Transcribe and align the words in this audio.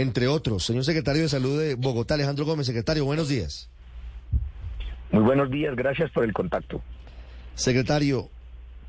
entre 0.00 0.28
otros. 0.28 0.64
Señor 0.64 0.84
secretario 0.84 1.22
de 1.22 1.28
Salud 1.28 1.60
de 1.60 1.74
Bogotá, 1.74 2.14
Alejandro 2.14 2.44
Gómez, 2.44 2.66
secretario, 2.66 3.04
buenos 3.04 3.28
días. 3.28 3.70
Muy 5.10 5.22
buenos 5.22 5.50
días, 5.50 5.74
gracias 5.74 6.10
por 6.10 6.24
el 6.24 6.32
contacto. 6.32 6.82
Secretario, 7.54 8.28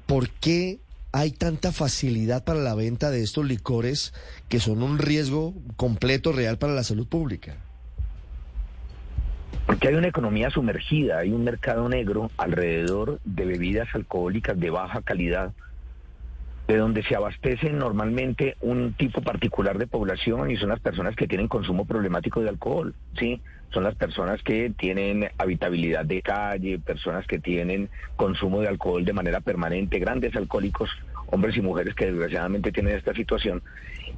¿por 0.05 0.29
qué 0.29 0.79
hay 1.11 1.31
tanta 1.31 1.71
facilidad 1.71 2.43
para 2.43 2.59
la 2.59 2.75
venta 2.75 3.09
de 3.09 3.23
estos 3.23 3.45
licores 3.45 4.13
que 4.47 4.59
son 4.59 4.83
un 4.83 4.99
riesgo 4.99 5.53
completo 5.75 6.31
real 6.31 6.57
para 6.57 6.73
la 6.73 6.83
salud 6.83 7.07
pública? 7.07 7.57
Porque 9.65 9.87
hay 9.87 9.95
una 9.95 10.07
economía 10.07 10.49
sumergida, 10.49 11.19
hay 11.19 11.31
un 11.31 11.43
mercado 11.43 11.89
negro 11.89 12.31
alrededor 12.37 13.19
de 13.23 13.45
bebidas 13.45 13.87
alcohólicas 13.93 14.59
de 14.59 14.69
baja 14.69 15.01
calidad, 15.01 15.53
de 16.69 16.77
donde 16.77 17.01
se 17.01 17.15
abastecen 17.15 17.79
normalmente 17.79 18.55
un 18.61 18.93
tipo 18.93 19.23
particular 19.23 19.79
de 19.79 19.87
población 19.87 20.51
y 20.51 20.55
son 20.55 20.69
las 20.69 20.79
personas 20.79 21.15
que 21.15 21.27
tienen 21.27 21.47
consumo 21.47 21.85
problemático 21.85 22.41
de 22.41 22.49
alcohol, 22.49 22.93
¿sí? 23.17 23.41
Son 23.73 23.83
las 23.83 23.95
personas 23.95 24.43
que 24.43 24.71
tienen 24.77 25.31
habitabilidad 25.39 26.05
de 26.05 26.21
calle, 26.21 26.77
personas 26.77 27.25
que 27.25 27.39
tienen 27.39 27.89
consumo 28.15 28.61
de 28.61 28.67
alcohol 28.67 29.03
de 29.03 29.13
manera 29.13 29.41
permanente, 29.41 29.97
grandes 29.97 30.35
alcohólicos, 30.35 30.91
hombres 31.31 31.57
y 31.57 31.61
mujeres 31.61 31.95
que 31.95 32.05
desgraciadamente 32.05 32.71
tienen 32.71 32.95
esta 32.95 33.15
situación 33.15 33.63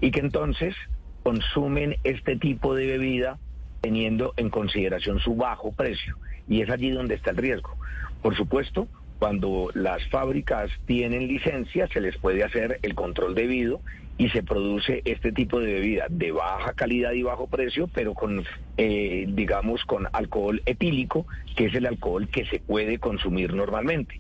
y 0.02 0.12
que 0.12 0.20
entonces 0.20 0.76
consumen 1.24 1.96
este 2.04 2.36
tipo 2.36 2.76
de 2.76 2.86
bebida 2.86 3.40
teniendo 3.80 4.34
en 4.36 4.50
consideración 4.50 5.20
su 5.20 5.38
bajo 5.38 5.72
precio. 5.72 6.18
Y 6.50 6.62
es 6.62 6.70
allí 6.70 6.92
donde 6.92 7.16
está 7.16 7.32
el 7.32 7.38
riesgo. 7.38 7.78
Por 8.22 8.36
supuesto, 8.36 8.90
cuando 9.22 9.70
las 9.76 10.04
fábricas 10.08 10.72
tienen 10.88 11.28
licencia, 11.28 11.88
se 11.90 12.02
les 12.02 12.18
puede 12.18 12.44
hacer 12.44 12.80
el 12.82 12.96
control 12.96 13.36
debido 13.36 13.80
y 14.18 14.30
se 14.30 14.42
produce 14.42 15.04
este 15.06 15.32
tipo 15.32 15.60
de 15.60 15.74
bebida 15.74 16.08
de 16.10 16.32
baja 16.32 16.74
calidad 16.74 17.12
y 17.12 17.22
bajo 17.22 17.46
precio, 17.46 17.88
pero 17.94 18.16
con, 18.16 18.44
eh, 18.78 19.28
digamos, 19.30 19.86
con 19.86 20.08
alcohol 20.12 20.64
etílico, 20.66 21.28
que 21.56 21.66
es 21.66 21.76
el 21.76 21.86
alcohol 21.86 22.30
que 22.30 22.46
se 22.48 22.58
puede 22.62 22.98
consumir 22.98 23.54
normalmente. 23.54 24.20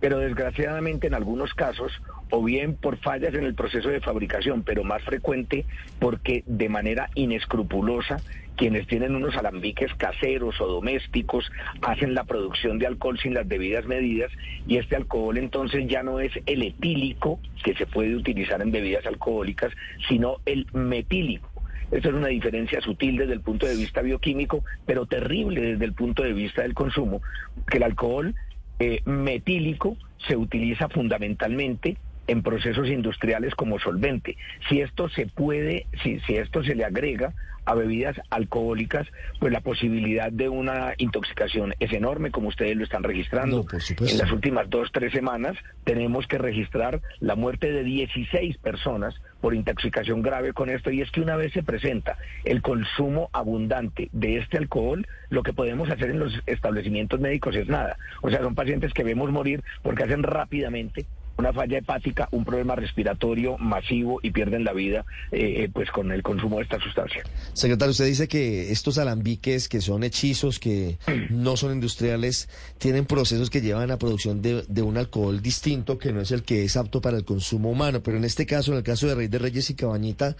Pero 0.00 0.18
desgraciadamente 0.18 1.06
en 1.06 1.12
algunos 1.12 1.52
casos, 1.52 1.92
o 2.30 2.42
bien 2.42 2.76
por 2.76 2.96
fallas 2.96 3.34
en 3.34 3.44
el 3.44 3.54
proceso 3.54 3.90
de 3.90 4.00
fabricación, 4.00 4.62
pero 4.62 4.84
más 4.84 5.02
frecuente 5.02 5.66
porque 5.98 6.44
de 6.46 6.70
manera 6.70 7.10
inescrupulosa 7.14 8.22
quienes 8.60 8.86
tienen 8.86 9.14
unos 9.14 9.34
alambiques 9.38 9.90
caseros 9.94 10.60
o 10.60 10.66
domésticos 10.66 11.50
hacen 11.80 12.12
la 12.12 12.24
producción 12.24 12.78
de 12.78 12.86
alcohol 12.86 13.18
sin 13.18 13.32
las 13.32 13.48
debidas 13.48 13.86
medidas 13.86 14.30
y 14.66 14.76
este 14.76 14.96
alcohol 14.96 15.38
entonces 15.38 15.86
ya 15.88 16.02
no 16.02 16.20
es 16.20 16.30
el 16.44 16.62
etílico 16.62 17.40
que 17.64 17.74
se 17.74 17.86
puede 17.86 18.14
utilizar 18.14 18.60
en 18.60 18.70
bebidas 18.70 19.06
alcohólicas, 19.06 19.72
sino 20.06 20.40
el 20.44 20.66
metílico. 20.74 21.48
Esta 21.90 22.08
es 22.08 22.14
una 22.14 22.26
diferencia 22.26 22.82
sutil 22.82 23.16
desde 23.16 23.32
el 23.32 23.40
punto 23.40 23.64
de 23.64 23.76
vista 23.76 24.02
bioquímico, 24.02 24.62
pero 24.84 25.06
terrible 25.06 25.62
desde 25.62 25.86
el 25.86 25.94
punto 25.94 26.22
de 26.22 26.34
vista 26.34 26.60
del 26.60 26.74
consumo, 26.74 27.22
que 27.66 27.78
el 27.78 27.84
alcohol 27.84 28.34
eh, 28.78 29.00
metílico 29.06 29.96
se 30.28 30.36
utiliza 30.36 30.90
fundamentalmente 30.90 31.96
en 32.26 32.42
procesos 32.42 32.88
industriales 32.88 33.54
como 33.54 33.78
solvente. 33.78 34.36
Si 34.68 34.80
esto 34.80 35.08
se 35.08 35.26
puede, 35.26 35.86
si, 36.02 36.20
si 36.20 36.36
esto 36.36 36.62
se 36.62 36.74
le 36.74 36.84
agrega 36.84 37.34
a 37.64 37.74
bebidas 37.74 38.20
alcohólicas, 38.30 39.06
pues 39.38 39.52
la 39.52 39.60
posibilidad 39.60 40.32
de 40.32 40.48
una 40.48 40.94
intoxicación 40.98 41.74
es 41.78 41.92
enorme, 41.92 42.30
como 42.30 42.48
ustedes 42.48 42.76
lo 42.76 42.84
están 42.84 43.02
registrando. 43.02 43.66
en 43.70 44.18
las 44.18 44.32
últimas 44.32 44.68
dos, 44.70 44.90
tres 44.92 45.12
semanas 45.12 45.56
tenemos 45.84 46.26
que 46.26 46.38
registrar 46.38 47.00
la 47.20 47.36
muerte 47.36 47.70
de 47.70 47.84
16 47.84 48.56
personas 48.58 49.14
por 49.40 49.54
intoxicación 49.54 50.22
grave 50.22 50.52
con 50.52 50.68
esto, 50.68 50.90
y 50.90 51.00
es 51.00 51.10
que 51.10 51.20
una 51.20 51.36
vez 51.36 51.52
se 51.52 51.62
presenta 51.62 52.18
el 52.44 52.60
consumo 52.60 53.30
abundante 53.32 54.08
de 54.12 54.38
este 54.38 54.58
alcohol, 54.58 55.06
lo 55.28 55.42
que 55.42 55.52
podemos 55.52 55.90
hacer 55.90 56.10
en 56.10 56.18
los 56.18 56.40
establecimientos 56.46 57.20
médicos 57.20 57.56
es 57.56 57.68
nada. 57.68 57.96
O 58.20 58.30
sea, 58.30 58.40
son 58.40 58.54
pacientes 58.54 58.92
que 58.92 59.04
vemos 59.04 59.30
morir 59.30 59.62
porque 59.82 60.04
hacen 60.04 60.22
rápidamente 60.22 61.06
una 61.40 61.52
falla 61.52 61.78
hepática, 61.78 62.28
un 62.32 62.44
problema 62.44 62.76
respiratorio 62.76 63.56
masivo 63.58 64.20
y 64.22 64.30
pierden 64.30 64.62
la 64.62 64.72
vida 64.72 65.04
eh, 65.32 65.64
eh, 65.64 65.70
pues 65.72 65.90
con 65.90 66.12
el 66.12 66.22
consumo 66.22 66.58
de 66.58 66.64
esta 66.64 66.78
sustancia. 66.78 67.22
Secretario, 67.54 67.90
usted 67.90 68.06
dice 68.06 68.28
que 68.28 68.70
estos 68.70 68.98
alambiques 68.98 69.68
que 69.68 69.80
son 69.80 70.04
hechizos, 70.04 70.58
que 70.58 70.98
no 71.30 71.56
son 71.56 71.72
industriales, 71.72 72.48
tienen 72.78 73.06
procesos 73.06 73.50
que 73.50 73.60
llevan 73.60 73.90
a 73.90 73.98
producción 73.98 74.42
de, 74.42 74.64
de, 74.68 74.82
un 74.82 74.98
alcohol 74.98 75.40
distinto 75.40 75.98
que 75.98 76.12
no 76.12 76.20
es 76.20 76.30
el 76.30 76.42
que 76.42 76.64
es 76.64 76.76
apto 76.76 77.00
para 77.00 77.16
el 77.16 77.24
consumo 77.24 77.70
humano. 77.70 78.02
Pero 78.02 78.18
en 78.18 78.24
este 78.24 78.46
caso, 78.46 78.72
en 78.72 78.78
el 78.78 78.84
caso 78.84 79.06
de 79.06 79.14
Rey 79.14 79.28
de 79.28 79.38
Reyes 79.38 79.70
y 79.70 79.74
Cabañita, 79.74 80.36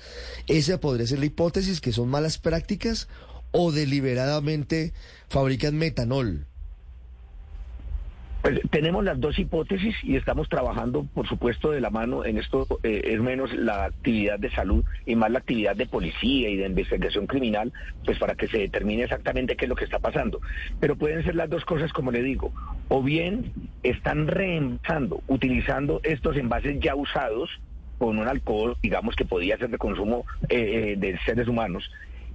¿esa 0.46 0.78
podría 0.80 1.06
ser 1.06 1.18
la 1.18 1.26
hipótesis 1.26 1.80
que 1.80 1.92
son 1.92 2.08
malas 2.08 2.38
prácticas 2.38 3.08
o 3.52 3.72
deliberadamente 3.72 4.92
fabrican 5.28 5.76
metanol? 5.76 6.46
Pues 8.42 8.58
tenemos 8.70 9.04
las 9.04 9.20
dos 9.20 9.38
hipótesis 9.38 9.94
y 10.02 10.16
estamos 10.16 10.48
trabajando, 10.48 11.04
por 11.12 11.28
supuesto, 11.28 11.72
de 11.72 11.80
la 11.80 11.90
mano 11.90 12.24
en 12.24 12.38
esto, 12.38 12.66
eh, 12.82 13.02
es 13.04 13.20
menos 13.20 13.52
la 13.52 13.84
actividad 13.84 14.38
de 14.38 14.50
salud 14.50 14.82
y 15.04 15.14
más 15.14 15.30
la 15.30 15.40
actividad 15.40 15.76
de 15.76 15.84
policía 15.84 16.48
y 16.48 16.56
de 16.56 16.66
investigación 16.66 17.26
criminal, 17.26 17.70
pues 18.04 18.18
para 18.18 18.34
que 18.34 18.48
se 18.48 18.58
determine 18.58 19.02
exactamente 19.02 19.56
qué 19.56 19.66
es 19.66 19.68
lo 19.68 19.76
que 19.76 19.84
está 19.84 19.98
pasando. 19.98 20.40
Pero 20.80 20.96
pueden 20.96 21.22
ser 21.22 21.34
las 21.34 21.50
dos 21.50 21.66
cosas, 21.66 21.92
como 21.92 22.12
le 22.12 22.22
digo, 22.22 22.50
o 22.88 23.02
bien 23.02 23.52
están 23.82 24.26
reemplazando, 24.26 25.22
utilizando 25.28 26.00
estos 26.02 26.36
envases 26.38 26.80
ya 26.80 26.94
usados 26.94 27.50
con 27.98 28.18
un 28.18 28.26
alcohol, 28.26 28.74
digamos 28.82 29.14
que 29.16 29.26
podía 29.26 29.58
ser 29.58 29.68
de 29.68 29.76
consumo 29.76 30.24
eh, 30.48 30.92
eh, 30.92 30.96
de 30.96 31.18
seres 31.26 31.46
humanos, 31.46 31.90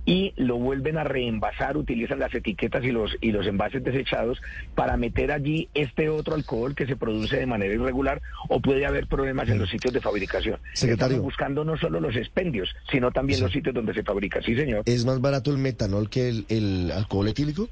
y 0.05 0.33
lo 0.37 0.57
vuelven 0.57 0.97
a 0.97 1.03
reenvasar, 1.03 1.77
utilizan 1.77 2.19
las 2.19 2.33
etiquetas 2.33 2.83
y 2.83 2.91
los, 2.91 3.17
y 3.21 3.31
los 3.31 3.47
envases 3.47 3.83
desechados 3.83 4.39
para 4.75 4.97
meter 4.97 5.31
allí 5.31 5.69
este 5.73 6.09
otro 6.09 6.35
alcohol 6.35 6.75
que 6.75 6.85
se 6.85 6.95
produce 6.95 7.37
de 7.37 7.45
manera 7.45 7.73
irregular 7.73 8.21
o 8.49 8.59
puede 8.59 8.85
haber 8.85 9.07
problemas 9.07 9.49
en 9.49 9.59
los 9.59 9.69
sitios 9.69 9.93
de 9.93 10.01
fabricación. 10.01 10.59
Secretario. 10.73 11.15
Estamos 11.15 11.31
buscando 11.31 11.63
no 11.63 11.77
solo 11.77 11.99
los 11.99 12.15
expendios, 12.15 12.69
sino 12.91 13.11
también 13.11 13.41
los 13.41 13.51
sitios 13.51 13.73
donde 13.73 13.93
se 13.93 14.03
fabrica. 14.03 14.41
Sí, 14.41 14.55
señor. 14.55 14.83
¿Es 14.85 15.05
más 15.05 15.19
barato 15.21 15.51
el 15.51 15.57
metanol 15.57 16.09
que 16.09 16.29
el, 16.29 16.45
el 16.49 16.91
alcohol 16.91 17.27
etílico? 17.27 17.67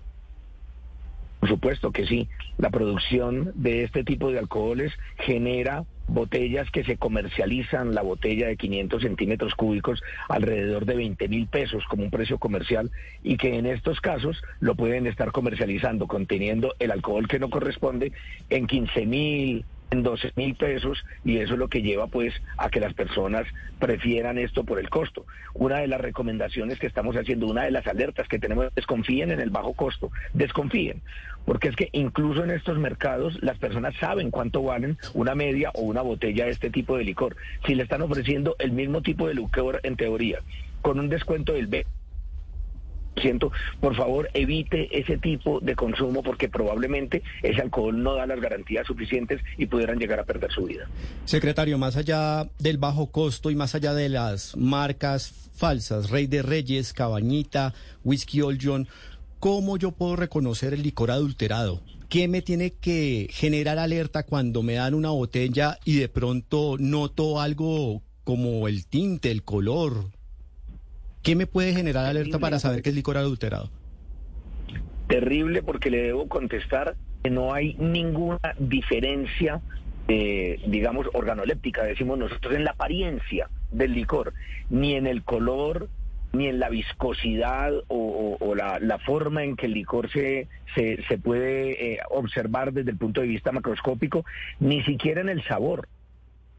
Por 1.44 1.50
supuesto 1.50 1.92
que 1.92 2.08
sí. 2.08 2.30
La 2.58 2.70
producción 2.70 3.52
de 3.56 3.84
este 3.84 4.06
tipo 4.06 4.32
de 4.32 4.40
alcoholes 4.40 4.94
genera 5.18 5.84
botellas 6.08 6.72
que 6.72 6.86
se 6.86 6.96
comercializan, 6.96 7.94
la 7.94 8.02
botella 8.02 8.48
de 8.48 8.56
500 8.56 9.02
centímetros 9.02 9.54
cúbicos, 9.54 10.02
alrededor 10.30 10.86
de 10.86 10.96
20 10.96 11.28
mil 11.28 11.48
pesos 11.48 11.84
como 11.90 12.04
un 12.04 12.12
precio 12.12 12.38
comercial 12.38 12.92
y 13.24 13.36
que 13.36 13.58
en 13.58 13.66
estos 13.66 14.00
casos 14.00 14.42
lo 14.62 14.76
pueden 14.76 15.06
estar 15.06 15.34
comercializando 15.34 16.08
conteniendo 16.08 16.76
el 16.80 16.92
alcohol 16.92 17.28
que 17.28 17.40
no 17.40 17.50
corresponde 17.50 18.14
en 18.50 18.66
15 18.66 19.06
mil, 19.06 19.66
en 19.94 20.04
12 20.04 20.34
mil 20.36 20.56
pesos 20.56 21.06
y 21.24 21.38
eso 21.38 21.54
es 21.54 21.60
lo 21.60 21.70
que 21.70 21.82
lleva 21.82 22.08
pues 22.08 22.34
a 22.58 22.70
que 22.70 22.80
las 22.80 22.94
personas 22.94 23.48
prefieran 23.80 24.38
esto 24.38 24.64
por 24.64 24.80
el 24.80 24.90
costo. 24.90 25.26
Una 25.54 25.78
de 25.78 25.88
las 25.88 26.02
recomendaciones 26.02 26.80
que 26.80 26.88
estamos 26.88 27.16
haciendo, 27.16 27.48
una 27.48 27.64
de 27.64 27.72
las 27.72 27.88
alertas 27.88 28.28
que 28.28 28.40
tenemos, 28.40 28.74
desconfíen 28.76 29.32
en 29.32 29.40
el 29.40 29.52
bajo 29.52 29.74
costo, 29.74 30.12
desconfíen, 30.34 31.02
porque 31.46 31.70
es 31.70 31.76
que 31.76 31.90
incluso 31.92 32.44
en 32.44 32.52
estos 32.52 32.78
mercados 32.78 33.38
las 33.42 33.58
personas 33.58 33.96
saben 34.00 34.32
cuánto 34.32 34.64
valen 34.64 34.98
una 35.14 35.36
media 35.36 35.70
o 35.76 35.82
una 35.82 36.02
botella 36.02 36.46
de 36.46 36.52
este 36.52 36.70
tipo 36.70 36.98
de 36.98 37.04
licor. 37.04 37.36
Si 37.66 37.76
le 37.76 37.84
están 37.84 38.02
ofreciendo 38.02 38.56
el 38.60 38.72
mismo 38.72 39.02
tipo 39.02 39.28
de 39.28 39.36
licor 39.36 39.80
en 39.84 39.96
teoría, 39.96 40.40
con 40.82 41.00
un 41.00 41.08
descuento 41.08 41.54
del 41.54 41.68
B 41.68 41.86
por 43.80 43.96
favor 43.96 44.30
evite 44.34 44.98
ese 44.98 45.18
tipo 45.18 45.60
de 45.60 45.76
consumo 45.76 46.24
porque 46.24 46.50
probablemente 46.50 47.24
ese 47.42 47.62
alcohol 47.62 48.02
no 48.02 48.16
da 48.16 48.26
las 48.26 48.40
garantías 48.40 48.86
suficientes 48.86 49.42
y 49.58 49.66
pudieran 49.66 49.98
llegar 49.98 50.20
a 50.20 50.24
perder 50.24 50.52
su 50.52 50.66
vida. 50.66 50.88
Secretario, 51.26 51.78
más 51.78 51.96
allá 51.96 52.50
del 52.60 52.78
bajo 52.78 53.08
costo 53.08 53.50
y 53.50 53.56
más 53.56 53.76
allá 53.76 53.94
de 53.94 54.10
las 54.10 54.56
marcas 54.58 55.50
falsas, 55.54 56.10
Rey 56.10 56.28
de 56.28 56.42
Reyes, 56.42 56.94
Cabañita, 56.94 57.74
Whisky 58.04 58.42
Old 58.42 58.60
John, 58.62 58.88
¿cómo 59.40 59.78
yo 59.78 59.92
puedo 59.92 60.16
reconocer 60.16 60.74
el 60.74 60.84
licor 60.84 61.12
adulterado? 61.12 61.82
¿Qué 62.10 62.28
me 62.28 62.42
tiene 62.42 62.74
que 62.74 63.28
generar 63.32 63.80
alerta 63.80 64.24
cuando 64.24 64.62
me 64.62 64.74
dan 64.74 64.94
una 64.94 65.10
botella 65.10 65.80
y 65.84 65.98
de 65.98 66.10
pronto 66.10 66.76
noto 66.78 67.42
algo 67.42 68.04
como 68.24 68.68
el 68.68 68.86
tinte, 68.86 69.32
el 69.32 69.44
color, 69.44 70.12
¿Qué 71.24 71.38
me 71.38 71.48
puede 71.48 71.74
generar 71.74 72.06
alerta 72.06 72.38
para 72.38 72.60
saber 72.60 72.82
que 72.82 72.90
es 72.90 72.96
licor 72.96 73.16
adulterado? 73.16 73.70
Terrible 75.08 75.64
porque 75.64 75.90
le 75.90 76.04
debo 76.04 76.28
contestar 76.28 76.96
que 77.24 77.30
no 77.30 77.54
hay 77.54 77.76
ninguna 77.76 78.40
diferencia, 78.60 79.62
eh, 80.10 80.60
digamos, 80.68 81.08
organoléptica, 81.14 81.84
decimos 81.84 82.20
nosotros, 82.20 82.54
en 82.56 82.66
la 82.66 82.72
apariencia 82.72 83.50
del 83.72 83.94
licor, 83.94 84.34
ni 84.70 84.96
en 84.96 85.08
el 85.08 85.24
color, 85.24 85.88
ni 86.34 86.48
en 86.48 86.60
la 86.60 86.68
viscosidad 86.68 87.72
o, 87.88 88.54
la, 88.56 89.00
forma 89.00 89.46
en 89.46 89.56
que 89.56 89.68
el 89.68 89.74
licor 89.74 90.10
se, 90.12 90.50
se, 90.76 91.18
puede 91.20 91.94
eh, 91.94 92.00
observar 92.10 92.74
desde 92.74 92.92
el 92.92 92.98
punto 92.98 93.22
de 93.22 93.28
vista 93.28 93.54
macroscópico, 93.54 94.26
ni 94.60 94.84
siquiera 94.84 95.22
en 95.22 95.30
el 95.30 95.42
sabor 95.46 95.88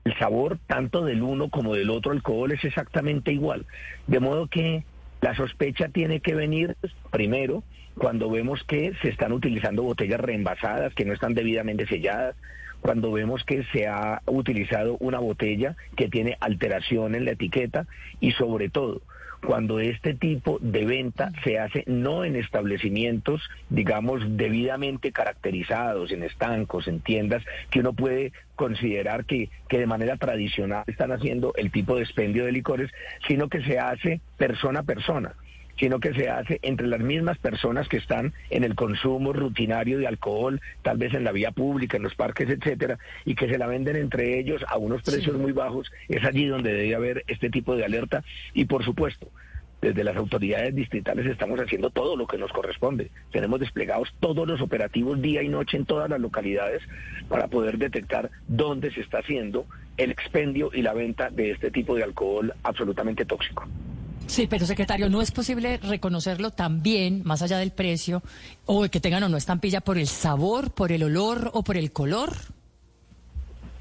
el 0.04 0.18
sabor 0.18 0.58
tanto 0.66 1.04
del 1.04 1.22
uno 1.22 1.48
como 1.48 1.74
del 1.74 1.90
otro 1.90 2.12
alcohol 2.12 2.52
es 2.52 2.64
exactamente 2.64 3.32
igual. 3.32 3.66
De 4.06 4.20
modo 4.20 4.46
que 4.48 4.84
La 5.20 5.34
sospecha 5.34 5.88
tiene 5.88 6.20
que 6.20 6.34
venir 6.34 6.76
primero 7.10 7.64
cuando 7.96 8.28
vemos 8.28 8.62
que 8.64 8.92
se 9.00 9.08
están 9.08 9.32
utilizando 9.32 9.82
botellas 9.82 10.20
reenvasadas, 10.20 10.92
que 10.92 11.06
no 11.06 11.14
están 11.14 11.32
debidamente 11.32 11.86
selladas, 11.86 12.36
cuando 12.82 13.10
vemos 13.10 13.42
que 13.44 13.64
se 13.72 13.86
ha 13.86 14.20
utilizado 14.26 14.98
una 15.00 15.18
botella 15.20 15.76
que 15.96 16.10
tiene 16.10 16.36
alteración 16.40 17.14
en 17.14 17.24
la 17.24 17.30
etiqueta 17.30 17.86
y 18.20 18.32
sobre 18.32 18.68
todo 18.68 19.00
cuando 19.46 19.81
este 19.81 20.14
tipo 20.14 20.58
de 20.61 20.85
venta 20.85 21.32
se 21.43 21.58
hace 21.58 21.85
no 21.87 22.25
en 22.25 22.37
establecimientos, 22.37 23.43
digamos, 23.69 24.23
debidamente 24.37 25.12
caracterizados, 25.12 26.12
en 26.12 26.23
estancos, 26.23 26.88
en 26.88 27.00
tiendas, 27.00 27.43
que 27.70 27.81
uno 27.81 27.93
puede 27.93 28.32
considerar 28.56 29.25
que, 29.25 29.50
que 29.69 29.79
de 29.79 29.87
manera 29.87 30.17
tradicional 30.17 30.85
están 30.87 31.12
haciendo 31.12 31.52
el 31.56 31.70
tipo 31.70 31.96
de 31.96 32.02
expendio 32.02 32.44
de 32.44 32.52
licores, 32.52 32.91
sino 33.29 33.49
que 33.49 33.62
se 33.62 33.79
hace 33.79 34.20
persona 34.37 34.81
a 34.81 34.85
persona 34.85 35.35
sino 35.79 36.00
que 36.00 36.15
se 36.15 36.29
hace 36.29 36.59
entre 36.62 36.87
las 36.87 37.00
mismas 37.00 37.38
personas 37.38 37.88
que 37.88 37.97
están 37.97 38.32
en 38.50 38.65
el 38.65 38.75
consumo 38.75 39.32
rutinario 39.32 39.99
de 39.99 40.06
alcohol, 40.06 40.61
tal 40.82 40.99
vez 40.99 41.15
en 41.15 41.25
la 41.25 41.32
vía 41.32 41.50
pública, 41.50 41.97
en 41.97 42.03
los 42.03 42.15
parques, 42.15 42.49
etcétera, 42.49 42.99
y 43.25 43.35
que 43.35 43.49
se 43.49 43.59
la 43.59 43.67
venden 43.67 43.97
entre 43.97 44.38
ellos 44.38 44.65
a 44.69 44.79
unos 44.79 45.03
precios 45.03 45.37
muy 45.37 45.53
bajos, 45.53 45.91
es 46.09 46.25
allí 46.25 46.47
donde 46.47 46.73
debe 46.73 46.94
haber 46.94 47.25
este 47.26 47.50
tipo 47.50 47.76
de 47.76 47.85
alerta 47.85 48.23
y 48.53 48.67
por 48.67 48.85
supuesto, 48.85 49.29
desde 49.85 50.03
las 50.03 50.17
autoridades 50.17 50.75
distritales 50.75 51.26
estamos 51.26 51.61
haciendo 51.61 51.91
todo 51.91 52.17
lo 52.17 52.26
que 52.26 52.38
nos 52.38 52.50
corresponde. 52.53 53.11
Tenemos 53.31 53.61
desplegados 53.61 54.15
todos 54.19 54.49
los 54.49 54.62
operativos 54.62 55.21
día 55.21 55.43
y 55.43 55.49
noche 55.49 55.76
en 55.76 55.85
todas 55.85 56.09
las 56.09 56.21
localidades 56.21 56.82
para 57.29 57.49
poder 57.49 57.76
detectar 57.76 58.31
dónde 58.49 58.91
se 58.93 59.03
está 59.03 59.19
haciendo 59.19 59.67
el 59.99 60.11
expendio 60.11 60.71
y 60.73 60.81
la 60.81 60.94
venta 60.94 61.29
de 61.29 61.50
este 61.50 61.71
tipo 61.71 61.94
de 61.94 62.03
alcohol 62.03 62.55
absolutamente 62.62 63.26
tóxico. 63.26 63.69
Sí, 64.26 64.47
pero 64.49 64.67
secretario, 64.67 65.09
¿no 65.11 65.21
es 65.23 65.31
posible 65.31 65.79
reconocerlo 65.79 66.50
también, 66.50 67.23
más 67.25 67.43
allá 67.43 67.59
del 67.59 67.73
precio, 67.73 68.23
o 68.65 68.88
que 68.88 69.00
tengan 69.00 69.23
o 69.23 69.29
no 69.29 69.37
estampilla, 69.37 69.81
por 69.81 69.99
el 69.99 70.06
sabor, 70.06 70.73
por 70.73 70.93
el 70.93 71.03
olor 71.03 71.50
o 71.53 71.62
por 71.62 71.76
el 71.76 71.93
color? 71.93 72.31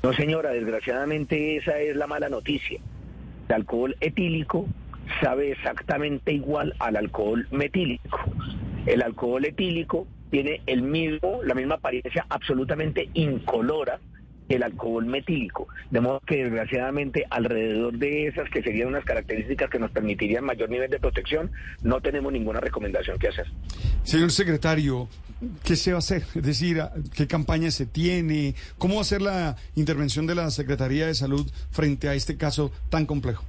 No, 0.04 0.14
señora, 0.14 0.52
desgraciadamente 0.52 1.58
esa 1.58 1.80
es 1.80 1.96
la 1.96 2.08
mala 2.08 2.30
noticia. 2.30 2.80
El 3.48 3.56
alcohol 3.56 3.96
etílico 4.02 4.68
sabe 5.22 5.52
exactamente 5.54 6.34
igual 6.34 6.74
al 6.80 6.98
alcohol 6.98 7.48
metílico. 7.52 8.20
El 8.86 9.02
alcohol 9.02 9.46
etílico 9.46 10.08
tiene 10.30 10.62
el 10.66 10.82
mismo, 10.82 11.42
la 11.44 11.54
misma 11.54 11.76
apariencia 11.76 12.26
absolutamente 12.30 13.10
incolora 13.14 14.00
el 14.50 14.64
alcohol 14.64 15.06
metílico. 15.06 15.68
De 15.90 16.00
modo 16.00 16.20
que 16.22 16.44
desgraciadamente 16.44 17.26
alrededor 17.30 17.98
de 17.98 18.28
esas 18.28 18.50
que 18.50 18.62
serían 18.62 18.90
unas 18.90 19.06
características 19.06 19.70
que 19.70 19.80
nos 19.80 19.92
permitirían 19.92 20.44
mayor 20.44 20.70
nivel 20.70 20.90
de 20.90 21.00
protección, 21.00 21.52
no 21.82 22.02
tenemos 22.02 22.32
ninguna 22.32 22.60
recomendación 22.60 23.18
que 23.18 23.30
hacer. 23.30 23.48
Señor 24.04 24.32
secretario, 24.32 25.08
¿qué 25.64 25.76
se 25.76 25.92
va 25.92 25.98
a 25.98 26.00
hacer? 26.00 26.24
Es 26.36 26.44
decir, 26.44 26.82
¿qué 27.16 27.28
campaña 27.28 27.72
se 27.72 27.86
tiene? 27.86 28.56
¿Cómo 28.78 28.96
va 28.96 29.02
a 29.02 29.06
ser 29.06 29.22
la 29.22 29.56
intervención 29.76 30.28
de 30.28 30.36
la 30.36 30.50
Secretaría 30.50 31.08
de 31.08 31.16
Salud 31.16 31.50
frente 31.72 32.10
a 32.10 32.14
este 32.14 32.38
caso 32.38 32.72
tan 32.90 33.06
complejo? 33.06 33.44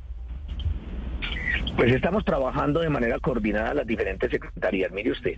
Pues 1.76 1.92
estamos 1.92 2.24
trabajando 2.24 2.80
de 2.80 2.88
manera 2.88 3.18
coordinada 3.18 3.74
las 3.74 3.86
diferentes 3.86 4.30
secretarías. 4.30 4.92
Mire 4.92 5.10
usted, 5.10 5.34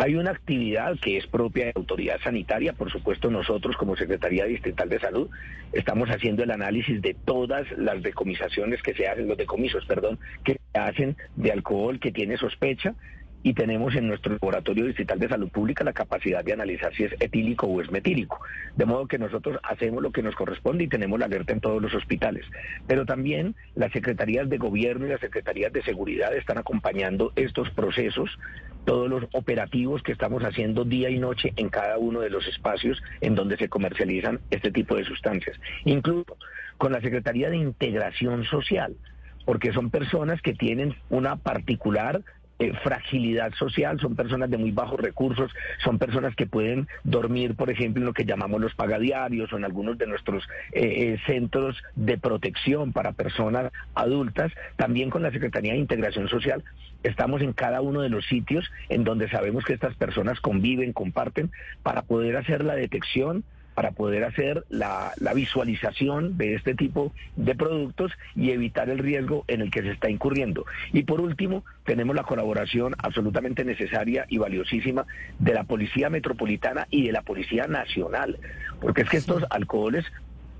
hay 0.00 0.14
una 0.14 0.30
actividad 0.30 0.98
que 0.98 1.18
es 1.18 1.26
propia 1.26 1.66
de 1.66 1.72
autoridad 1.76 2.18
sanitaria, 2.24 2.72
por 2.72 2.90
supuesto 2.90 3.30
nosotros 3.30 3.76
como 3.76 3.96
Secretaría 3.96 4.46
Distrital 4.46 4.88
de 4.88 4.98
Salud 4.98 5.28
estamos 5.74 6.08
haciendo 6.08 6.42
el 6.42 6.50
análisis 6.50 7.02
de 7.02 7.12
todas 7.12 7.70
las 7.72 8.02
decomisaciones 8.02 8.82
que 8.82 8.94
se 8.94 9.06
hacen, 9.06 9.28
los 9.28 9.36
decomisos, 9.36 9.84
perdón, 9.84 10.18
que 10.42 10.54
se 10.54 10.80
hacen 10.80 11.18
de 11.36 11.52
alcohol 11.52 12.00
que 12.00 12.12
tiene 12.12 12.38
sospecha 12.38 12.94
y 13.42 13.54
tenemos 13.54 13.94
en 13.94 14.08
nuestro 14.08 14.32
laboratorio 14.32 14.86
distrital 14.86 15.18
de 15.18 15.28
salud 15.28 15.48
pública 15.48 15.84
la 15.84 15.92
capacidad 15.92 16.44
de 16.44 16.52
analizar 16.52 16.94
si 16.94 17.04
es 17.04 17.12
etílico 17.20 17.66
o 17.66 17.80
es 17.80 17.90
metílico. 17.90 18.40
De 18.76 18.84
modo 18.84 19.06
que 19.06 19.18
nosotros 19.18 19.58
hacemos 19.62 20.02
lo 20.02 20.12
que 20.12 20.22
nos 20.22 20.34
corresponde 20.34 20.84
y 20.84 20.88
tenemos 20.88 21.18
la 21.18 21.26
alerta 21.26 21.52
en 21.52 21.60
todos 21.60 21.80
los 21.80 21.94
hospitales. 21.94 22.44
Pero 22.86 23.06
también 23.06 23.54
las 23.74 23.92
secretarías 23.92 24.48
de 24.48 24.58
gobierno 24.58 25.06
y 25.06 25.10
las 25.10 25.20
secretarías 25.20 25.72
de 25.72 25.82
seguridad 25.82 26.34
están 26.36 26.58
acompañando 26.58 27.32
estos 27.36 27.70
procesos, 27.70 28.38
todos 28.84 29.08
los 29.08 29.24
operativos 29.32 30.02
que 30.02 30.12
estamos 30.12 30.42
haciendo 30.44 30.84
día 30.84 31.10
y 31.10 31.18
noche 31.18 31.52
en 31.56 31.70
cada 31.70 31.98
uno 31.98 32.20
de 32.20 32.30
los 32.30 32.46
espacios 32.46 33.02
en 33.20 33.34
donde 33.34 33.56
se 33.56 33.68
comercializan 33.68 34.40
este 34.50 34.70
tipo 34.70 34.96
de 34.96 35.04
sustancias. 35.04 35.58
Incluso 35.84 36.36
con 36.76 36.92
la 36.92 37.00
Secretaría 37.00 37.50
de 37.50 37.56
Integración 37.56 38.44
Social 38.44 38.96
porque 39.44 39.72
son 39.72 39.90
personas 39.90 40.40
que 40.42 40.52
tienen 40.52 40.94
una 41.08 41.36
particular 41.36 42.22
eh, 42.60 42.74
fragilidad 42.82 43.54
social, 43.54 43.98
son 44.00 44.14
personas 44.14 44.50
de 44.50 44.58
muy 44.58 44.70
bajos 44.70 45.00
recursos, 45.00 45.50
son 45.82 45.98
personas 45.98 46.36
que 46.36 46.46
pueden 46.46 46.88
dormir, 47.04 47.54
por 47.54 47.70
ejemplo, 47.70 48.02
en 48.02 48.06
lo 48.06 48.12
que 48.12 48.26
llamamos 48.26 48.60
los 48.60 48.74
pagadiarios 48.74 49.50
o 49.50 49.56
en 49.56 49.64
algunos 49.64 49.96
de 49.96 50.06
nuestros 50.06 50.44
eh, 50.72 50.82
eh, 50.82 51.18
centros 51.26 51.82
de 51.96 52.18
protección 52.18 52.92
para 52.92 53.12
personas 53.12 53.72
adultas. 53.94 54.52
También 54.76 55.08
con 55.08 55.22
la 55.22 55.30
Secretaría 55.30 55.72
de 55.72 55.78
Integración 55.78 56.28
Social 56.28 56.62
estamos 57.02 57.40
en 57.40 57.54
cada 57.54 57.80
uno 57.80 58.02
de 58.02 58.10
los 58.10 58.26
sitios 58.26 58.70
en 58.90 59.04
donde 59.04 59.30
sabemos 59.30 59.64
que 59.64 59.72
estas 59.72 59.94
personas 59.94 60.38
conviven, 60.40 60.92
comparten, 60.92 61.50
para 61.82 62.02
poder 62.02 62.36
hacer 62.36 62.62
la 62.62 62.74
detección 62.74 63.42
para 63.74 63.92
poder 63.92 64.24
hacer 64.24 64.64
la, 64.68 65.12
visualización 65.34 66.36
de 66.36 66.54
este 66.54 66.74
tipo 66.74 67.12
de 67.36 67.54
productos 67.54 68.12
y 68.34 68.50
evitar 68.50 68.90
el 68.90 68.98
riesgo 68.98 69.44
en 69.48 69.60
el 69.60 69.70
que 69.70 69.82
se 69.82 69.90
está 69.90 70.10
incurriendo. 70.10 70.64
Y 70.92 71.04
por 71.04 71.20
último, 71.20 71.64
tenemos 71.84 72.16
la 72.16 72.24
colaboración 72.24 72.94
absolutamente 72.98 73.64
necesaria 73.64 74.26
y 74.28 74.38
valiosísima 74.38 75.06
de 75.38 75.54
la 75.54 75.64
Policía 75.64 76.10
Metropolitana 76.10 76.86
y 76.90 77.06
de 77.06 77.12
la 77.12 77.22
Policía 77.22 77.66
Nacional, 77.66 78.38
porque 78.80 79.02
es 79.02 79.08
que 79.08 79.16
estos 79.18 79.44
alcoholes 79.50 80.04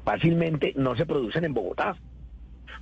fácilmente 0.04 0.72
no 0.76 0.96
se 0.96 1.06
producen 1.06 1.44
en 1.44 1.54
Bogotá. 1.54 1.96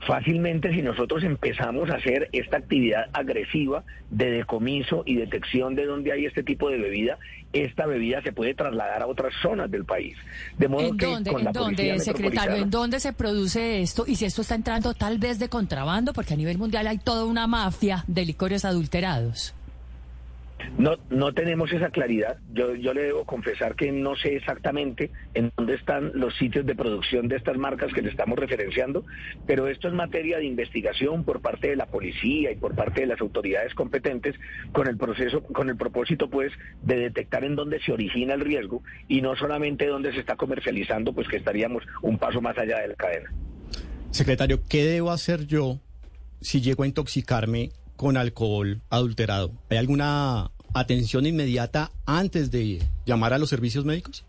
Fácilmente 0.06 0.72
si 0.72 0.80
nosotros 0.80 1.24
empezamos 1.24 1.90
a 1.90 1.96
hacer 1.96 2.28
esta 2.32 2.58
actividad 2.58 3.06
agresiva 3.12 3.84
de 4.10 4.30
decomiso 4.30 5.02
y 5.04 5.16
detección 5.16 5.74
de 5.74 5.86
dónde 5.86 6.12
hay 6.12 6.26
este 6.26 6.42
tipo 6.42 6.70
de 6.70 6.78
bebida, 6.78 7.18
esta 7.52 7.86
bebida 7.86 8.22
se 8.22 8.32
puede 8.32 8.54
trasladar 8.54 9.02
a 9.02 9.06
otras 9.06 9.34
zonas 9.42 9.70
del 9.70 9.84
país. 9.84 10.16
De 10.56 10.68
modo 10.68 10.88
¿En 10.88 10.96
que 10.96 11.06
dónde, 11.06 11.30
¿en 11.30 11.52
dónde, 11.52 11.98
secretario? 11.98 12.56
¿En 12.56 12.70
dónde 12.70 13.00
se 13.00 13.12
produce 13.12 13.80
esto? 13.80 14.04
Y 14.06 14.16
si 14.16 14.24
esto 14.24 14.42
está 14.42 14.54
entrando 14.54 14.94
tal 14.94 15.18
vez 15.18 15.38
de 15.38 15.48
contrabando, 15.48 16.12
porque 16.12 16.34
a 16.34 16.36
nivel 16.36 16.58
mundial 16.58 16.86
hay 16.86 16.98
toda 16.98 17.24
una 17.24 17.46
mafia 17.46 18.04
de 18.06 18.24
licores 18.24 18.64
adulterados. 18.64 19.54
No, 20.76 20.96
no 21.10 21.32
tenemos 21.34 21.72
esa 21.72 21.90
claridad. 21.90 22.38
Yo, 22.52 22.74
yo 22.74 22.94
le 22.94 23.02
debo 23.02 23.24
confesar 23.24 23.74
que 23.74 23.90
no 23.90 24.16
sé 24.16 24.36
exactamente 24.36 25.10
en 25.34 25.52
dónde 25.56 25.74
están 25.74 26.12
los 26.14 26.36
sitios 26.36 26.66
de 26.66 26.74
producción 26.74 27.28
de 27.28 27.36
estas 27.36 27.56
marcas 27.56 27.92
que 27.92 28.02
le 28.02 28.10
estamos 28.10 28.38
referenciando, 28.38 29.04
pero 29.46 29.68
esto 29.68 29.88
es 29.88 29.94
materia 29.94 30.38
de 30.38 30.44
investigación 30.44 31.24
por 31.24 31.40
parte 31.40 31.68
de 31.68 31.76
la 31.76 31.86
policía 31.86 32.52
y 32.52 32.56
por 32.56 32.74
parte 32.74 33.00
de 33.02 33.06
las 33.06 33.20
autoridades 33.20 33.74
competentes 33.74 34.34
con 34.72 34.88
el 34.88 34.96
proceso, 34.96 35.42
con 35.42 35.68
el 35.68 35.76
propósito 35.76 36.28
pues 36.30 36.52
de 36.82 36.96
detectar 36.96 37.44
en 37.44 37.56
dónde 37.56 37.80
se 37.80 37.92
origina 37.92 38.34
el 38.34 38.40
riesgo 38.40 38.82
y 39.08 39.20
no 39.20 39.36
solamente 39.36 39.86
dónde 39.86 40.12
se 40.12 40.20
está 40.20 40.36
comercializando, 40.36 41.12
pues 41.12 41.28
que 41.28 41.36
estaríamos 41.36 41.82
un 42.02 42.18
paso 42.18 42.40
más 42.40 42.56
allá 42.58 42.80
de 42.80 42.88
la 42.88 42.94
cadena. 42.94 43.32
Secretario, 44.10 44.60
¿qué 44.68 44.84
debo 44.84 45.10
hacer 45.10 45.46
yo 45.46 45.80
si 46.40 46.60
llego 46.60 46.82
a 46.82 46.86
intoxicarme 46.86 47.70
con 47.98 48.16
alcohol 48.16 48.80
adulterado? 48.88 49.52
¿Hay 49.68 49.76
alguna 49.76 50.52
atención 50.72 51.26
inmediata 51.26 51.90
antes 52.06 52.50
de 52.50 52.78
llamar 53.04 53.34
a 53.34 53.38
los 53.38 53.50
servicios 53.50 53.84
médicos? 53.84 54.24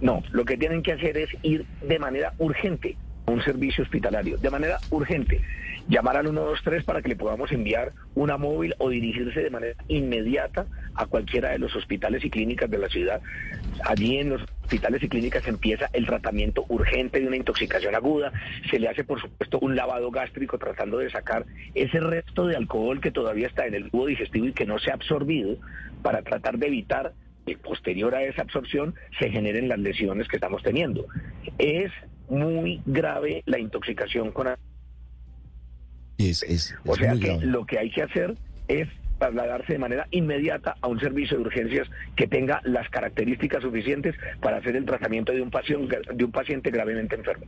No, 0.00 0.22
lo 0.30 0.44
que 0.44 0.56
tienen 0.56 0.82
que 0.82 0.92
hacer 0.92 1.18
es 1.18 1.28
ir 1.42 1.66
de 1.86 1.98
manera 1.98 2.32
urgente 2.38 2.96
a 3.26 3.32
un 3.32 3.42
servicio 3.42 3.82
hospitalario, 3.84 4.38
de 4.38 4.50
manera 4.50 4.78
urgente 4.90 5.42
llamar 5.88 6.16
al 6.16 6.26
123 6.26 6.84
para 6.84 7.02
que 7.02 7.08
le 7.08 7.16
podamos 7.16 7.50
enviar 7.52 7.92
una 8.14 8.36
móvil 8.36 8.74
o 8.78 8.88
dirigirse 8.88 9.40
de 9.40 9.50
manera 9.50 9.74
inmediata 9.88 10.66
a 10.94 11.06
cualquiera 11.06 11.50
de 11.50 11.58
los 11.58 11.74
hospitales 11.76 12.24
y 12.24 12.30
clínicas 12.30 12.70
de 12.70 12.78
la 12.78 12.88
ciudad. 12.88 13.20
Allí 13.84 14.18
en 14.18 14.30
los 14.30 14.42
hospitales 14.64 15.02
y 15.02 15.08
clínicas 15.08 15.46
empieza 15.46 15.90
el 15.92 16.06
tratamiento 16.06 16.64
urgente 16.68 17.20
de 17.20 17.26
una 17.26 17.36
intoxicación 17.36 17.94
aguda, 17.94 18.32
se 18.70 18.78
le 18.78 18.88
hace 18.88 19.04
por 19.04 19.20
supuesto 19.20 19.58
un 19.60 19.76
lavado 19.76 20.10
gástrico 20.10 20.58
tratando 20.58 20.98
de 20.98 21.10
sacar 21.10 21.44
ese 21.74 22.00
resto 22.00 22.46
de 22.46 22.56
alcohol 22.56 23.00
que 23.00 23.10
todavía 23.10 23.46
está 23.46 23.66
en 23.66 23.74
el 23.74 23.90
tubo 23.90 24.06
digestivo 24.06 24.46
y 24.46 24.52
que 24.52 24.64
no 24.64 24.78
se 24.78 24.90
ha 24.90 24.94
absorbido 24.94 25.56
para 26.02 26.22
tratar 26.22 26.58
de 26.58 26.66
evitar 26.68 27.12
que 27.46 27.58
posterior 27.58 28.14
a 28.14 28.22
esa 28.22 28.42
absorción 28.42 28.94
se 29.18 29.30
generen 29.30 29.68
las 29.68 29.78
lesiones 29.78 30.28
que 30.28 30.36
estamos 30.36 30.62
teniendo. 30.62 31.06
Es 31.58 31.92
muy 32.30 32.80
grave 32.86 33.42
la 33.44 33.58
intoxicación 33.58 34.32
con 34.32 34.48
o 36.86 36.96
sea 36.96 37.14
que 37.16 37.38
lo 37.42 37.66
que 37.66 37.78
hay 37.78 37.90
que 37.90 38.02
hacer 38.02 38.34
es 38.68 38.88
trasladarse 39.24 39.72
de 39.72 39.78
manera 39.78 40.06
inmediata 40.10 40.76
a 40.80 40.88
un 40.88 41.00
servicio 41.00 41.36
de 41.38 41.44
urgencias 41.44 41.88
que 42.16 42.26
tenga 42.26 42.60
las 42.64 42.88
características 42.90 43.62
suficientes 43.62 44.14
para 44.40 44.58
hacer 44.58 44.76
el 44.76 44.84
tratamiento 44.84 45.32
de 45.32 45.40
un 45.40 45.50
paciente, 45.50 45.98
de 46.12 46.24
un 46.24 46.32
paciente 46.32 46.70
gravemente 46.70 47.16
enfermo. 47.16 47.46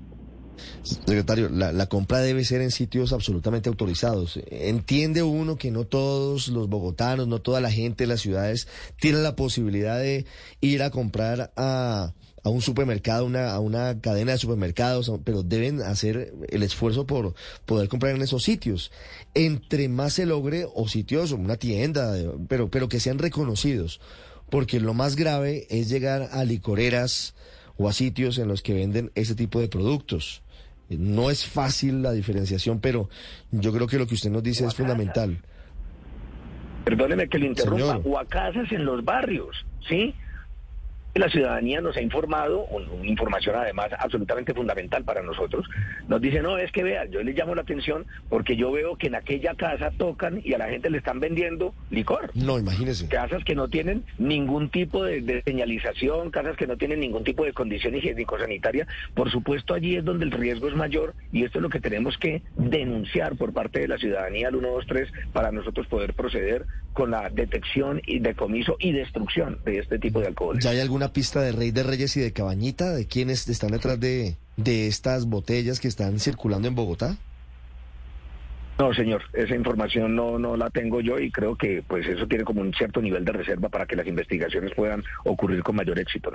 Secretario, 0.82 1.50
la, 1.50 1.86
compra 1.86 2.20
debe 2.20 2.42
ser 2.44 2.62
en 2.62 2.70
sitios 2.70 3.12
absolutamente 3.12 3.68
autorizados. 3.68 4.40
Entiende 4.50 5.22
uno 5.22 5.56
que 5.56 5.70
no 5.70 5.84
todos 5.84 6.48
los 6.48 6.68
bogotanos, 6.70 7.28
no 7.28 7.40
toda 7.40 7.60
la 7.60 7.70
gente 7.70 8.04
de 8.04 8.08
las 8.08 8.22
ciudades 8.22 8.66
tienen 8.98 9.22
la 9.22 9.36
posibilidad 9.36 9.98
de 9.98 10.24
ir 10.62 10.82
a 10.82 10.90
comprar 10.90 11.52
a, 11.56 12.14
a 12.46 12.48
un 12.48 12.62
supermercado, 12.62 13.26
una, 13.26 13.50
a 13.50 13.58
una 13.58 14.00
cadena 14.00 14.30
de 14.30 14.38
supermercados, 14.38 15.10
pero 15.24 15.42
deben 15.42 15.82
hacer 15.82 16.32
el 16.48 16.62
esfuerzo 16.62 17.04
por 17.04 17.34
poder 17.64 17.88
comprar 17.88 18.14
en 18.14 18.22
esos 18.22 18.44
sitios. 18.44 18.92
Entre 19.34 19.88
más 19.88 20.12
se 20.12 20.26
logre, 20.26 20.64
o 20.72 20.86
sitios, 20.86 21.32
o 21.32 21.36
una 21.36 21.56
tienda, 21.56 22.14
pero, 22.46 22.70
pero 22.70 22.88
que 22.88 23.00
sean 23.00 23.18
reconocidos. 23.18 24.00
Porque 24.48 24.78
lo 24.78 24.94
más 24.94 25.16
grave 25.16 25.66
es 25.70 25.88
llegar 25.88 26.28
a 26.30 26.44
licoreras 26.44 27.34
o 27.78 27.88
a 27.88 27.92
sitios 27.92 28.38
en 28.38 28.46
los 28.46 28.62
que 28.62 28.74
venden 28.74 29.10
ese 29.16 29.34
tipo 29.34 29.58
de 29.58 29.66
productos. 29.66 30.44
No 30.88 31.32
es 31.32 31.46
fácil 31.46 32.00
la 32.00 32.12
diferenciación, 32.12 32.78
pero 32.78 33.08
yo 33.50 33.72
creo 33.72 33.88
que 33.88 33.98
lo 33.98 34.06
que 34.06 34.14
usted 34.14 34.30
nos 34.30 34.44
dice 34.44 34.64
es 34.64 34.74
fundamental. 34.76 35.38
Perdóneme 36.84 37.28
que 37.28 37.40
le 37.40 37.46
interrumpa, 37.46 38.24
casas 38.28 38.70
en 38.70 38.84
los 38.84 39.04
barrios, 39.04 39.66
¿sí? 39.88 40.14
La 41.16 41.30
ciudadanía 41.30 41.80
nos 41.80 41.96
ha 41.96 42.02
informado, 42.02 42.66
una 42.66 43.06
información 43.06 43.56
además 43.56 43.88
absolutamente 43.98 44.52
fundamental 44.52 45.02
para 45.04 45.22
nosotros, 45.22 45.66
nos 46.08 46.20
dice, 46.20 46.42
no, 46.42 46.58
es 46.58 46.70
que 46.72 46.82
vean, 46.82 47.10
yo 47.10 47.22
les 47.22 47.34
llamo 47.34 47.54
la 47.54 47.62
atención 47.62 48.06
porque 48.28 48.56
yo 48.56 48.70
veo 48.70 48.96
que 48.96 49.06
en 49.06 49.14
aquella 49.14 49.54
casa 49.54 49.90
tocan 49.96 50.40
y 50.44 50.52
a 50.52 50.58
la 50.58 50.68
gente 50.68 50.90
le 50.90 50.98
están 50.98 51.20
vendiendo 51.20 51.74
licor. 51.90 52.30
No, 52.34 52.58
imagínese. 52.58 53.08
Casas 53.08 53.44
que 53.44 53.54
no 53.54 53.68
tienen 53.68 54.04
ningún 54.18 54.68
tipo 54.68 55.04
de, 55.04 55.42
señalización, 55.44 56.30
casas 56.30 56.56
que 56.56 56.66
no 56.66 56.76
tienen 56.76 57.00
ningún 57.00 57.24
tipo 57.24 57.44
de 57.44 57.52
condición 57.52 57.94
higiénico-sanitaria. 57.94 58.86
Por 59.14 59.30
supuesto, 59.30 59.74
allí 59.74 59.96
es 59.96 60.04
donde 60.04 60.24
el 60.24 60.32
riesgo 60.32 60.68
es 60.68 60.74
mayor 60.74 61.14
y 61.32 61.44
esto 61.44 61.58
es 61.58 61.62
lo 61.62 61.70
que 61.70 61.80
tenemos 61.80 62.18
que 62.18 62.42
denunciar 62.56 63.36
por 63.36 63.52
parte 63.52 63.80
de 63.80 63.88
la 63.88 63.98
ciudadanía 63.98 64.48
al 64.48 64.54
123 64.54 65.10
para 65.32 65.50
nosotros 65.50 65.86
poder 65.86 66.14
proceder 66.14 66.66
con 66.92 67.10
la 67.10 67.28
detección 67.28 68.00
y 68.06 68.20
decomiso 68.20 68.76
y 68.78 68.92
destrucción 68.92 69.58
de 69.64 69.78
este 69.78 69.98
tipo 69.98 70.20
de 70.20 70.28
alcohol. 70.28 70.58
¿Ya 70.60 70.70
hay 70.70 70.80
alguna 70.80 71.05
pista 71.12 71.40
de 71.40 71.52
Rey 71.52 71.70
de 71.70 71.82
Reyes 71.82 72.16
y 72.16 72.20
de 72.20 72.32
Cabañita? 72.32 72.92
¿De 72.92 73.06
quiénes 73.06 73.48
están 73.48 73.70
detrás 73.70 73.98
de, 73.98 74.36
de 74.56 74.86
estas 74.86 75.26
botellas 75.26 75.80
que 75.80 75.88
están 75.88 76.18
circulando 76.18 76.68
en 76.68 76.74
Bogotá? 76.74 77.16
No, 78.78 78.92
señor, 78.92 79.22
esa 79.32 79.54
información 79.54 80.14
no, 80.14 80.38
no 80.38 80.54
la 80.54 80.68
tengo 80.68 81.00
yo 81.00 81.18
y 81.18 81.30
creo 81.30 81.56
que 81.56 81.82
pues 81.86 82.06
eso 82.06 82.26
tiene 82.26 82.44
como 82.44 82.60
un 82.60 82.74
cierto 82.74 83.00
nivel 83.00 83.24
de 83.24 83.32
reserva 83.32 83.70
para 83.70 83.86
que 83.86 83.96
las 83.96 84.06
investigaciones 84.06 84.74
puedan 84.74 85.02
ocurrir 85.24 85.62
con 85.62 85.76
mayor 85.76 85.98
éxito. 85.98 86.30